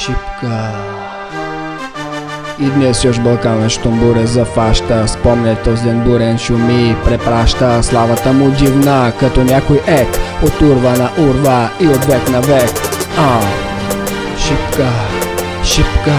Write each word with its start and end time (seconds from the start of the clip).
Шипка. 0.00 0.72
И 2.58 2.64
днес 2.64 3.04
još 3.04 3.20
Балкана 3.20 3.68
щом 3.68 4.00
буре 4.00 4.26
зафаща. 4.26 5.08
Спомня 5.08 5.56
този 5.64 5.82
ден 5.82 6.00
бурен 6.00 6.38
шуми 6.38 6.96
Препраща. 7.04 7.82
Славата 7.82 8.32
му 8.32 8.50
дивна 8.50 9.12
Като 9.20 9.44
някой 9.44 9.80
ек. 9.86 10.08
От 10.42 10.60
урва 10.60 10.90
на 10.90 11.10
урва 11.18 11.70
и 11.80 11.88
от 11.88 12.04
век 12.04 12.28
на 12.30 12.40
век. 12.40 12.70
А, 13.18 13.40
шипка, 14.38 14.88
шипка, 15.64 16.18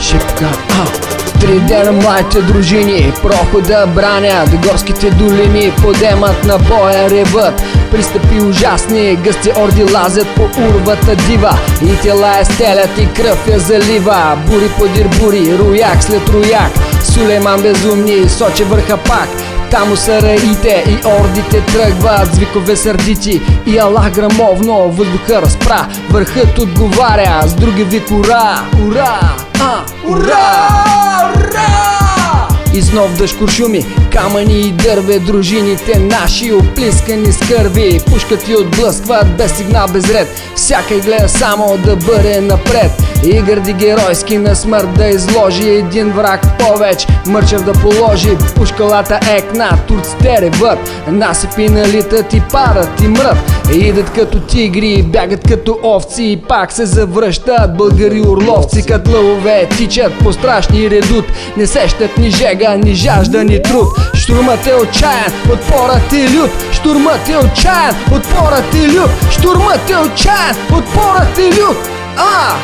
шипка, 0.00 0.48
а 0.70 1.21
Три 1.42 1.60
дена 1.60 1.92
младите 1.92 2.42
дружини 2.42 3.12
прохода 3.22 3.86
бранят 3.94 4.66
Горските 4.66 5.10
долини 5.10 5.72
подемат 5.82 6.44
на 6.44 6.58
боя 6.58 7.10
ревът. 7.10 7.62
Пристъпи 7.90 8.40
ужасни, 8.40 9.16
гъсти 9.16 9.52
орди 9.58 9.84
лазят 9.84 10.26
по 10.36 10.42
урвата 10.42 11.16
дива. 11.16 11.58
И 11.82 12.00
тела 12.00 12.38
е 12.38 12.44
стелят 12.44 12.98
и 12.98 13.08
кръв 13.12 13.48
я 13.48 13.58
залива. 13.58 14.38
Бури 14.46 14.68
подир 14.78 15.08
бури, 15.20 15.58
рояк 15.58 16.02
след 16.02 16.28
рояк 16.28 16.72
Сулейман 17.04 17.62
безумни, 17.62 18.28
соче 18.28 18.64
върха 18.64 18.96
пак 18.96 19.28
Тамо 19.72 19.96
са 19.96 20.22
раите 20.22 20.84
и 20.88 21.06
ордите 21.06 21.66
тръгват 21.66 22.34
Звикове 22.34 22.76
сърдити. 22.76 23.40
И 23.66 23.78
Аллах 23.78 24.12
грамовно 24.12 24.88
Въздуха 24.88 25.42
разпра, 25.42 25.86
върхът 26.10 26.58
отговаря 26.58 27.42
С 27.46 27.54
други 27.54 27.84
вик 27.84 28.10
ура, 28.10 28.60
ура, 28.86 29.20
а, 29.60 29.80
ура! 30.08 31.81
И 32.74 32.82
с 32.82 32.92
нов 32.92 33.16
дъжд 33.18 33.38
куршуми, 33.38 33.84
камъни 34.12 34.60
и 34.60 34.72
дърве 34.72 35.18
Дружините 35.18 35.98
наши 35.98 36.52
оплискани 36.52 37.32
с 37.32 37.38
кърви. 37.38 38.00
Пушкат 38.10 38.42
ви 38.42 38.56
отблъскват 38.56 39.36
без 39.36 39.56
сигнал 39.56 39.88
без 39.88 40.10
ред. 40.10 40.28
Всяка 40.56 40.98
гледа 40.98 41.28
само 41.28 41.78
да 41.84 41.96
бъде 41.96 42.40
напред. 42.40 42.90
И 43.24 43.42
гърди 43.42 43.72
геройски 43.72 44.38
на 44.38 44.56
смърт 44.56 44.94
да 44.94 45.06
изложи 45.06 45.68
Един 45.68 46.10
враг 46.10 46.58
повеч, 46.58 47.06
мърчев 47.26 47.64
да 47.64 47.72
положи 47.72 48.36
Пушкалата 48.56 49.20
екна, 49.36 49.78
турците 49.88 50.40
ревът 50.40 50.78
Насипи 51.08 51.68
налитат 51.68 52.32
и 52.34 52.42
парат 52.52 53.00
и 53.00 53.08
мрът. 53.08 53.36
Идат 53.74 54.10
като 54.10 54.40
тигри, 54.40 55.02
бягат 55.02 55.48
като 55.48 55.78
овци. 55.82 56.22
И 56.22 56.42
пак 56.48 56.72
се 56.72 56.86
завръщат 56.86 57.76
българи 57.76 58.20
орловци 58.20 58.86
Като 58.86 59.10
лъвове 59.10 59.68
тичат 59.76 60.18
по 60.18 60.32
страшни 60.32 60.90
редут. 60.90 61.24
Не 61.56 61.66
сещат 61.66 62.18
ни 62.18 62.30
жега, 62.30 62.61
ни 62.68 62.94
жажда, 62.94 63.44
ни 63.44 63.62
труд. 63.62 63.88
Штурмът 64.14 64.66
е 64.66 64.74
отчаян, 64.74 65.32
отпорът 65.52 66.12
е 66.12 66.28
лют. 66.30 66.50
Штурмът 66.72 67.28
е 67.28 67.36
отчаян, 67.36 67.94
отпорът 68.12 68.74
е 68.74 68.88
лют. 68.88 69.10
Штурмът 69.30 69.90
е 69.90 69.96
отчаян, 69.96 70.56
отпорът 70.72 71.38
е 71.38 71.50
лют. 71.50 71.88
А! 72.16 72.54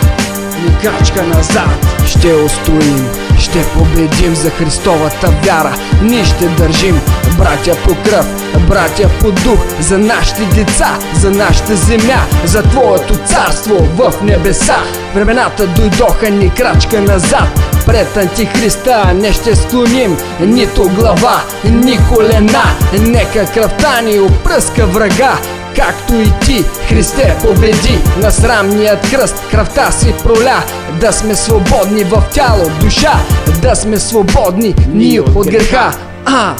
Ни 0.62 0.78
крачка 0.82 1.22
назад 1.22 1.86
ще 2.06 2.34
устоим 2.34 3.27
ще 3.39 3.62
победим 3.62 4.34
за 4.34 4.50
Христовата 4.50 5.33
вяра. 5.44 5.75
Ние 6.03 6.25
ще 6.25 6.48
държим 6.48 7.00
братя 7.39 7.77
по 7.84 7.95
кръв, 7.95 8.27
братя 8.69 9.08
по 9.20 9.33
дух 9.33 9.58
За 9.80 9.98
нашите 9.98 10.45
деца, 10.45 10.98
за 11.14 11.30
нашата 11.30 11.77
земя 11.77 12.20
За 12.45 12.62
Твоето 12.62 13.14
царство 13.17 13.89
в 13.97 14.12
небеса. 14.22 14.77
Времената 15.14 15.67
дойдоха 15.67 16.30
ни 16.30 16.55
крачка 16.55 17.00
назад. 17.00 17.61
Пред 17.86 18.17
антихриста 18.17 19.12
не 19.14 19.33
ще 19.33 19.56
склоним 19.56 20.17
нито 20.41 20.83
глава, 20.83 21.42
ни 21.64 21.98
колена. 22.08 22.62
Нека 23.00 23.47
кръвта 23.47 24.00
ни 24.00 24.20
опръска 24.20 24.86
врага 24.86 25.39
Както 25.77 26.14
и 26.14 26.33
ти, 26.47 26.64
Христе, 26.88 27.36
победи. 27.42 27.98
На 28.22 28.30
срамният 28.30 29.11
кръст 29.11 29.42
Кръвта 29.50 29.91
си 29.91 30.14
проля, 30.24 30.62
да 31.00 31.12
сме 31.12 31.34
свободни 31.34 32.05
в 32.05 32.22
тяло, 32.33 32.70
душа. 32.80 33.20
Да 33.62 33.77
сме 33.77 33.98
свободни 33.98 34.74
ние 34.92 35.20
от 35.20 35.50
греха. 35.50 35.92
А! 36.27 36.55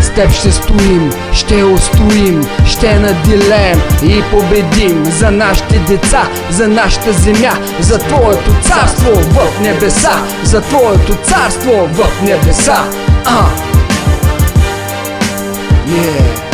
С 0.00 0.10
теб 0.10 0.32
ще 0.32 0.52
стоим, 0.52 1.12
ще 1.32 1.64
устоим, 1.64 2.46
ще 2.66 2.98
надилеем 2.98 3.80
и 4.02 4.22
победим 4.30 5.04
За 5.04 5.30
нашите 5.30 5.78
деца, 5.78 6.28
за 6.50 6.68
нашата 6.68 7.12
земя, 7.12 7.52
за 7.80 7.98
Твоето 7.98 8.50
царство 8.62 9.12
в 9.12 9.60
небеса 9.60 10.12
За 10.44 10.60
Твоето 10.60 11.14
царство 11.22 11.88
в 11.92 12.22
небеса. 12.22 12.84
А! 13.24 13.72
Yeah 15.86 16.51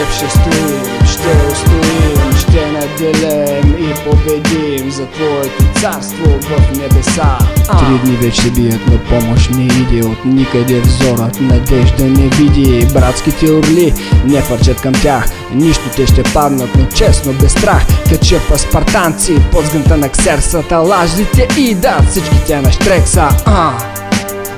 теб 0.00 0.12
ще 0.12 0.30
стоим, 0.30 1.06
ще 1.06 1.52
устоим, 1.52 2.32
ще 2.38 2.66
наделем 2.66 3.74
и 3.78 3.94
победим 4.04 4.90
за 4.90 5.06
Твоето 5.06 5.80
царство 5.80 6.24
в 6.24 6.78
небеса. 6.78 7.38
Три 7.64 7.98
дни 8.04 8.16
вече 8.16 8.50
бият 8.50 8.86
на 8.86 8.98
помощ 8.98 9.50
не 9.50 9.64
иди 9.64 10.02
от 10.02 10.24
никъде 10.24 10.80
взорът 10.80 11.40
надежда 11.40 12.04
не 12.04 12.28
види 12.28 12.86
Братските 12.94 13.52
орли 13.52 13.94
не 14.24 14.42
фърчат 14.42 14.80
към 14.80 14.92
тях 14.92 15.24
Нищо 15.54 15.82
те 15.96 16.06
ще 16.06 16.22
паднат, 16.22 16.70
но 16.78 16.86
честно 16.86 17.32
без 17.32 17.52
страх 17.52 17.86
Кача 18.08 18.40
спартанци 18.56 19.36
под 19.52 19.66
сгънта 19.66 19.96
на 19.96 20.08
ксерсата 20.08 20.78
Лажите 20.78 21.48
и 21.58 21.74
да 21.74 22.02
всички 22.10 22.36
те 22.46 22.60
на 22.60 22.72
штрекса 22.72 23.28
а! 23.46 23.72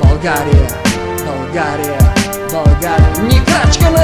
България, 0.02 0.68
България, 1.26 1.98
България 2.52 3.22
Ни 3.22 3.44
крачка 3.44 3.90
назад! 3.90 4.01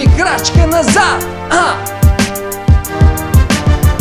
Ни 0.00 0.06
крачка 0.16 0.66
назад! 0.66 1.26
А! 1.50 1.74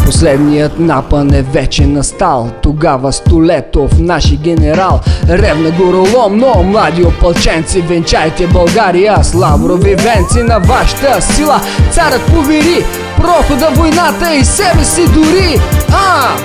Последният 0.06 0.80
напън 0.80 1.34
е 1.34 1.42
вече 1.42 1.86
настал 1.86 2.52
Тогава 2.62 3.14
Столетов, 3.14 3.92
наши 4.00 4.38
генерал 4.38 5.00
Ревна 5.30 5.72
гороломно, 5.72 6.64
млади 6.64 7.04
опълченци 7.04 7.82
Венчайте 7.82 8.48
България 8.48 9.24
с 9.24 9.34
лаврови 9.34 9.96
венци 9.96 10.44
На 10.44 10.60
вашата 10.60 11.22
сила 11.22 11.62
царът 11.92 12.22
повери 12.22 12.86
Прохода 13.18 13.70
войната 13.76 14.36
и 14.36 14.46
себе 14.46 14.84
си 14.84 15.08
дори 15.08 15.60
А! 15.92 16.36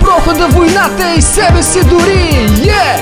Прохода 0.00 0.48
войната 0.48 1.14
и 1.16 1.22
себе 1.22 1.62
си 1.62 1.80
дори 1.84 2.48
Yeah! 2.48 3.00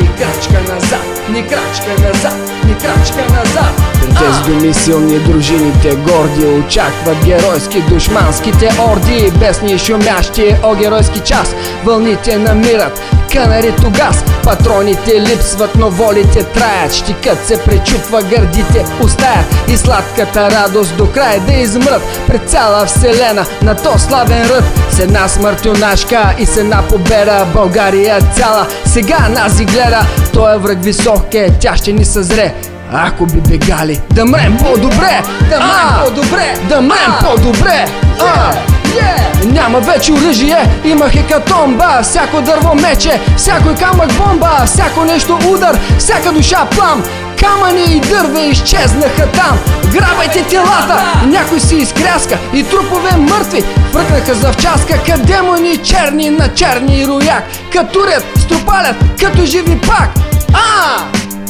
Ни 0.00 0.08
крачка 0.08 0.74
назад, 0.74 1.22
ни 1.32 1.42
крачка 1.42 2.08
назад, 2.08 2.51
ни 2.72 2.78
крачка 2.78 3.24
назад 3.34 3.91
Тези 4.18 4.42
думи 4.42 4.74
силни 4.74 5.18
дружините 5.18 5.96
горди 5.96 6.46
Очакват 6.46 7.24
геройски 7.24 7.80
душманските 7.80 8.70
орди. 8.90 9.30
Бесни 9.38 9.78
шумящи, 9.78 10.56
о 10.62 10.74
геройски 10.74 11.20
час. 11.20 11.54
Вълните 11.84 12.38
намират 12.38 13.00
Канари 13.32 13.72
тогас, 13.82 14.24
патроните 14.44 15.20
липсват, 15.20 15.70
но 15.76 15.90
волите 15.90 16.44
траят. 16.44 16.94
Щикът 16.94 17.46
се 17.46 17.60
пречупва, 17.64 18.22
гърдите 18.22 18.84
устаят. 19.04 19.46
И 19.68 19.76
сладката 19.76 20.50
радост 20.50 20.96
до 20.96 21.12
край 21.12 21.40
да 21.40 21.52
измрат. 21.52 22.02
Пред 22.26 22.48
цяла 22.50 22.86
вселена 22.86 23.46
на 23.62 23.74
то 23.74 23.98
славен 23.98 24.42
ръд. 24.42 24.64
С 24.90 24.98
една 24.98 25.28
смъртюнашка 25.28 26.34
и 26.38 26.46
с 26.46 26.56
една 26.56 26.82
победа 26.88 27.46
България 27.54 28.20
цяла. 28.20 28.66
Сега 28.84 29.28
нази 29.28 29.64
гледа 29.64 30.06
Той 30.32 30.54
е 30.54 30.58
враг 30.58 30.84
висок 30.84 31.34
е, 31.34 31.50
тя 31.60 31.76
ще 31.76 31.92
ни 31.92 32.04
съзре 32.04 32.54
ако 32.94 33.26
би 33.26 33.40
бегали, 33.40 34.00
да 34.10 34.24
мрем 34.24 34.56
по-добре, 34.58 35.22
да 35.50 35.60
мрем 35.60 36.04
по-добре, 36.04 36.54
да 36.68 36.80
мрем 36.80 37.12
по-добре. 37.20 37.86
Yeah! 38.18 39.44
Няма 39.44 39.80
вече 39.80 40.12
оръжие, 40.12 40.70
има 40.84 41.08
хекатомба 41.08 42.02
Всяко 42.02 42.40
дърво 42.40 42.74
мече, 42.74 43.20
всяко 43.36 43.68
камък 43.78 44.12
бомба 44.12 44.66
Всяко 44.66 45.04
нещо 45.04 45.38
удар, 45.48 45.78
всяка 45.98 46.32
душа 46.32 46.66
плам 46.66 47.02
Камъни 47.40 47.84
и 47.96 48.00
дърве 48.00 48.40
изчезнаха 48.40 49.26
там 49.26 49.58
Грабайте 49.92 50.42
телата, 50.42 51.02
някой 51.26 51.60
си 51.60 51.76
изкряска 51.76 52.38
И 52.54 52.64
трупове 52.64 53.16
мъртви 53.18 53.62
Пръкнаха 53.92 54.34
завчаска 54.34 54.98
Като 55.06 55.22
демони 55.22 55.76
черни 55.76 56.30
на 56.30 56.54
черни 56.54 57.06
рояк 57.06 57.44
Като 57.72 58.06
ред, 58.06 58.24
струпалят, 58.38 58.96
като 59.20 59.44
живи 59.44 59.78
пак! 59.80 60.31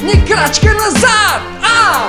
Ни 0.02 0.24
крачка 0.24 0.74
назад! 0.74 1.42
А! 1.62 2.08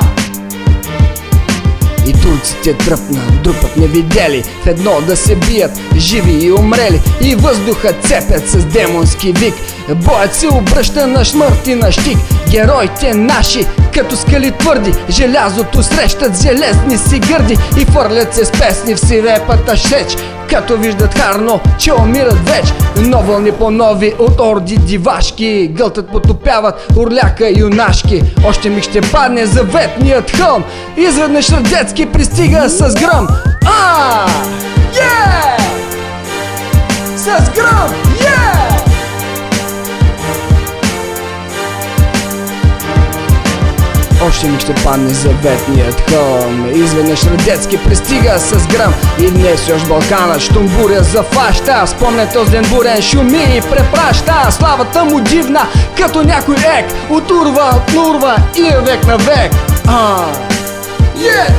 И 2.07 2.13
турците 2.13 2.77
тръпна, 2.77 3.21
друпът 3.43 3.77
не 3.77 3.87
видели. 3.87 4.43
В 4.63 4.67
едно 4.67 5.01
да 5.01 5.15
се 5.15 5.35
бият, 5.35 5.71
живи 5.97 6.45
и 6.45 6.51
умрели. 6.51 7.01
И 7.21 7.35
въздуха 7.35 7.93
цепят 8.01 8.49
с 8.49 8.65
демонски 8.65 9.31
вик. 9.31 9.53
Боят 9.89 10.35
се 10.35 10.47
обръща 10.47 11.07
на 11.07 11.25
смърт 11.25 11.67
и 11.67 11.75
на 11.75 11.91
щик. 11.91 12.17
Героите 12.51 13.13
наши, 13.13 13.65
като 13.93 14.15
скали 14.15 14.51
твърди 14.51 14.93
Желязото 15.09 15.83
срещат 15.83 16.41
железни 16.41 16.97
си 16.97 17.19
гърди. 17.19 17.57
И 17.77 17.85
фърлят 17.85 18.35
се 18.35 18.45
с 18.45 18.51
песни 18.51 18.95
в 18.95 18.99
сирепата 18.99 19.77
шеч 19.77 20.17
като 20.49 20.77
виждат 20.77 21.19
харно, 21.19 21.59
че 21.79 21.93
умират 21.93 22.49
веч 22.49 22.73
Но 22.97 23.21
вълни 23.21 23.51
по 23.51 23.71
нови 23.71 24.13
от 24.19 24.39
орди 24.39 24.77
дивашки 24.77 25.67
Гълтът 25.71 26.09
потопяват 26.09 26.87
орляка 26.97 27.49
юнашки 27.57 28.21
Още 28.47 28.69
ми 28.69 28.81
ще 28.81 29.01
падне 29.01 29.45
заветният 29.45 30.31
хълм 30.31 30.63
Изведнъж 30.97 31.51
Радецки 31.51 32.05
пристига 32.05 32.69
с 32.69 32.95
гръм 32.95 33.27
А! 33.65 34.27
Yeah! 34.93 35.63
С 37.15 37.49
гръм! 37.55 38.12
Ми 44.43 44.59
ще 44.59 44.73
падне 44.75 45.13
заветният 45.13 46.09
хълм. 46.09 46.71
Изведнъж 46.73 47.23
Радецки 47.23 47.77
пристига 47.83 48.39
с 48.39 48.67
гръм. 48.67 48.93
И 49.19 49.31
днес 49.31 49.67
još 49.69 49.87
Балкана 49.87 50.39
щом 50.39 50.67
буря 50.67 51.03
зафаща 51.03 51.87
Спомня 51.87 52.29
този 52.33 52.51
ден 52.51 52.65
бурен 52.69 53.01
шуми 53.01 53.57
и 53.57 53.61
препраща. 53.61 54.51
Славата 54.51 55.05
му 55.05 55.19
дивна, 55.19 55.61
като 55.97 56.23
някой 56.23 56.55
ек. 56.55 56.85
От 57.09 57.31
урва, 57.31 57.73
от 57.75 57.93
нурва 57.93 58.35
и 58.55 58.67
е 58.67 58.77
век 58.85 59.07
на 59.07 59.17
век. 59.17 59.51
А, 59.87 60.17
yeah! 61.17 61.53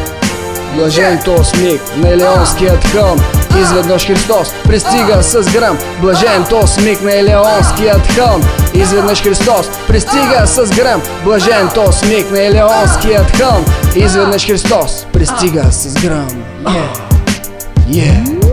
Блажен 0.77 1.19
то 1.25 1.37
миг 1.63 1.83
на 1.97 2.09
Елеонският 2.09 2.85
хълм. 2.85 3.19
Изведнъж 3.61 4.07
Христос 4.07 4.49
пристига 4.65 5.23
с 5.23 5.53
гръм. 5.53 5.79
Блажен 6.01 6.45
то 6.51 6.67
смик 6.67 7.03
на 7.03 7.15
Елеонският 7.15 8.13
хълм 8.13 8.43
Изведнъж 8.75 9.23
Христос 9.23 9.71
пристига 9.89 10.47
с 10.47 10.71
гръм. 10.77 11.03
Блажен 11.25 11.69
то 11.75 11.93
смик 11.93 12.31
на 12.31 12.43
Елеонският 12.43 13.37
хълм. 13.37 13.65
Изведнъж 13.97 14.47
Христос 14.47 15.07
пристига 15.13 15.73
с 15.73 15.95
гръм. 16.03 16.29
Yeah, 16.65 16.89
yeah. 17.89 18.44